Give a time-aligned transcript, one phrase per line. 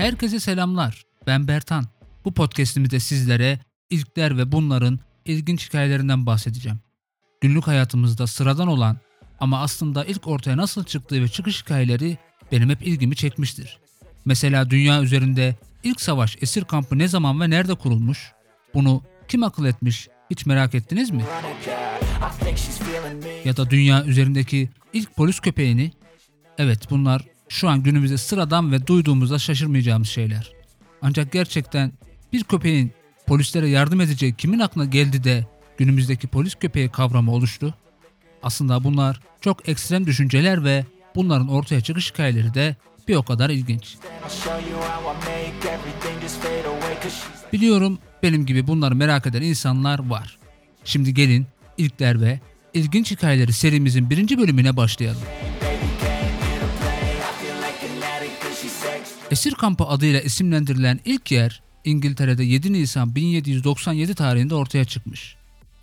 [0.00, 1.04] Herkese selamlar.
[1.26, 1.84] Ben Bertan.
[2.24, 3.58] Bu podcast'imizde sizlere
[3.90, 6.80] ilkler ve bunların ilginç hikayelerinden bahsedeceğim.
[7.40, 8.96] Günlük hayatımızda sıradan olan
[9.40, 12.18] ama aslında ilk ortaya nasıl çıktığı ve çıkış hikayeleri
[12.52, 13.78] benim hep ilgimi çekmiştir.
[14.24, 18.32] Mesela dünya üzerinde ilk savaş esir kampı ne zaman ve nerede kurulmuş?
[18.74, 21.24] Bunu kim akıl etmiş hiç merak ettiniz mi?
[23.44, 25.92] Ya da dünya üzerindeki ilk polis köpeğini?
[26.58, 30.52] Evet bunlar şu an günümüzde sıradan ve duyduğumuzda şaşırmayacağımız şeyler.
[31.02, 31.92] Ancak gerçekten
[32.32, 32.92] bir köpeğin
[33.26, 35.46] polislere yardım edeceği kimin aklına geldi de
[35.78, 37.74] günümüzdeki polis köpeği kavramı oluştu?
[38.42, 40.84] Aslında bunlar çok ekstrem düşünceler ve
[41.14, 42.76] bunların ortaya çıkış hikayeleri de
[43.08, 43.96] bir o kadar ilginç.
[47.52, 50.38] Biliyorum benim gibi bunları merak eden insanlar var.
[50.84, 51.46] Şimdi gelin
[51.78, 52.40] ilkler ve
[52.74, 55.22] ilginç hikayeleri serimizin birinci bölümüne başlayalım.
[59.30, 65.36] Esir kampı adıyla isimlendirilen ilk yer İngiltere'de 7 Nisan 1797 tarihinde ortaya çıkmış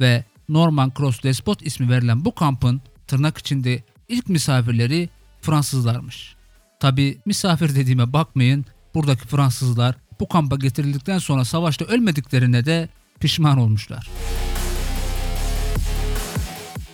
[0.00, 5.08] ve Norman Cross Despot ismi verilen bu kampın tırnak içinde ilk misafirleri
[5.42, 6.34] Fransızlarmış.
[6.80, 12.88] Tabi misafir dediğime bakmayın buradaki Fransızlar bu kampa getirildikten sonra savaşta ölmediklerine de
[13.20, 14.10] pişman olmuşlar.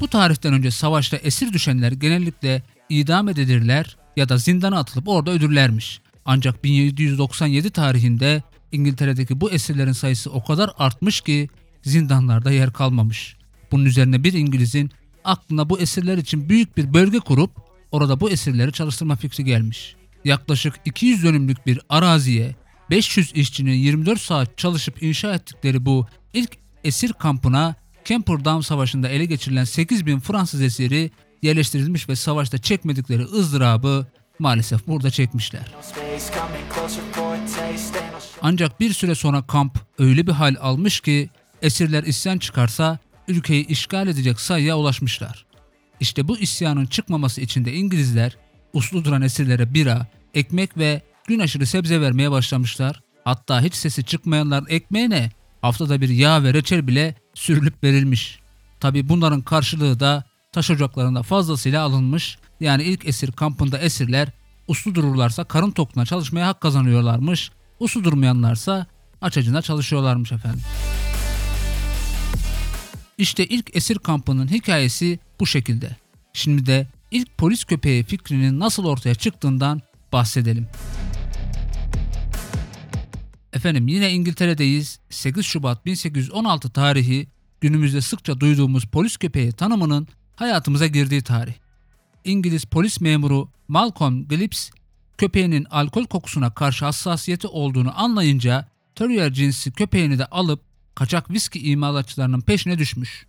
[0.00, 6.00] Bu tarihten önce savaşta esir düşenler genellikle idam edilirler ya da zindana atılıp orada ödüllermiş.
[6.24, 8.42] Ancak 1797 tarihinde
[8.72, 11.48] İngiltere'deki bu esirlerin sayısı o kadar artmış ki
[11.82, 13.36] zindanlarda yer kalmamış.
[13.72, 14.90] Bunun üzerine bir İngiliz'in
[15.24, 17.50] aklına bu esirler için büyük bir bölge kurup
[17.92, 19.96] orada bu esirleri çalıştırma fikri gelmiş.
[20.24, 22.54] Yaklaşık 200 dönümlük bir araziye
[22.90, 26.50] 500 işçinin 24 saat çalışıp inşa ettikleri bu ilk
[26.84, 31.10] esir kampına Camperdown Savaşı'nda ele geçirilen 8000 Fransız esiri
[31.42, 34.06] yerleştirilmiş ve savaşta çekmedikleri ızdırabı
[34.38, 35.74] maalesef burada çekmişler.
[38.42, 41.30] Ancak bir süre sonra kamp öyle bir hal almış ki
[41.62, 42.98] esirler isyan çıkarsa
[43.28, 45.46] ülkeyi işgal edecek sayıya ulaşmışlar.
[46.00, 48.36] İşte bu isyanın çıkmaması için de İngilizler
[48.72, 53.02] uslu duran esirlere bira, ekmek ve gün aşırı sebze vermeye başlamışlar.
[53.24, 58.38] Hatta hiç sesi çıkmayanların ekmeğine haftada bir yağ ve reçel bile sürülüp verilmiş.
[58.80, 62.38] Tabi bunların karşılığı da taş ocaklarında fazlasıyla alınmış.
[62.60, 64.28] Yani ilk esir kampında esirler
[64.68, 67.50] uslu dururlarsa karın tokluğuna çalışmaya hak kazanıyorlarmış.
[67.82, 68.86] Uslu durmayanlarsa
[69.22, 70.60] aç acına çalışıyorlarmış efendim.
[73.18, 75.96] İşte ilk esir kampının hikayesi bu şekilde.
[76.32, 79.82] Şimdi de ilk polis köpeği fikrinin nasıl ortaya çıktığından
[80.12, 80.68] bahsedelim.
[83.52, 84.98] Efendim yine İngiltere'deyiz.
[85.10, 87.28] 8 Şubat 1816 tarihi
[87.60, 91.54] günümüzde sıkça duyduğumuz polis köpeği tanımının hayatımıza girdiği tarih.
[92.24, 94.70] İngiliz polis memuru Malcolm Gillips
[95.22, 100.62] köpeğinin alkol kokusuna karşı hassasiyeti olduğunu anlayınca Terrier cinsi köpeğini de alıp
[100.94, 103.26] kaçak viski imalatçılarının peşine düşmüş.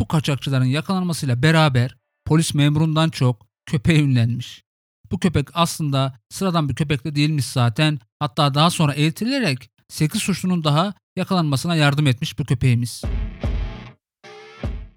[0.00, 4.62] Bu kaçakçıların yakalanmasıyla beraber polis memurundan çok köpeğe ünlenmiş.
[5.12, 8.00] Bu köpek aslında sıradan bir köpek de değilmiş zaten.
[8.18, 13.02] Hatta daha sonra eğitilerek 8 suçlunun daha yakalanmasına yardım etmiş bu köpeğimiz.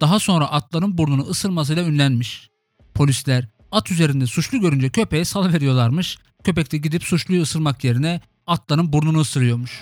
[0.00, 2.50] Daha sonra atların burnunu ısırmasıyla ünlenmiş.
[2.94, 6.18] Polisler at üzerinde suçlu görünce köpeğe salıveriyorlarmış.
[6.44, 9.80] Köpek de gidip suçluyu ısırmak yerine atların burnunu ısırıyormuş.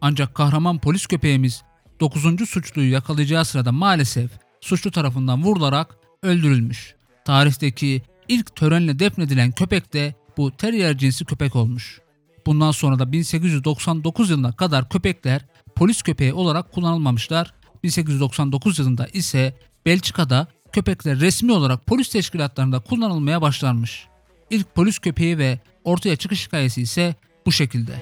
[0.00, 1.62] Ancak kahraman polis köpeğimiz
[2.00, 2.48] 9.
[2.48, 4.30] suçluyu yakalayacağı sırada maalesef
[4.60, 6.94] suçlu tarafından vurularak öldürülmüş.
[7.24, 12.00] Tarihteki ilk törenle defnedilen köpek de bu terrier cinsi köpek olmuş.
[12.46, 17.54] Bundan sonra da 1899 yılına kadar köpekler polis köpeği olarak kullanılmamışlar.
[17.82, 24.06] 1899 yılında ise Belçika'da köpekler resmi olarak polis teşkilatlarında kullanılmaya başlanmış.
[24.50, 27.14] İlk polis köpeği ve ortaya çıkış hikayesi ise
[27.46, 27.92] bu şekilde.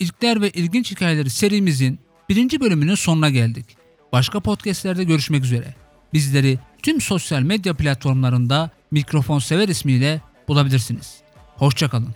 [0.00, 1.98] İlkler ve ilginç hikayeleri serimizin
[2.28, 3.66] birinci bölümünün sonuna geldik.
[4.12, 5.74] Başka podcastlerde görüşmek üzere.
[6.12, 11.14] Bizleri tüm sosyal medya platformlarında Mikrofon Sever ismiyle bulabilirsiniz.
[11.56, 12.14] Hoşçakalın.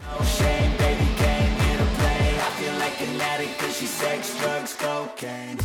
[5.19, 5.58] cocaine